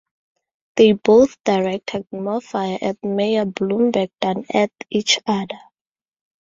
They 0.77 0.93
both 0.93 1.37
directed 1.43 2.07
more 2.11 2.41
fire 2.41 2.79
at 2.81 3.03
Mayor 3.03 3.45
Bloomberg 3.45 4.09
than 4.19 4.45
at 4.51 4.71
each 4.89 5.19
other. 5.27 5.59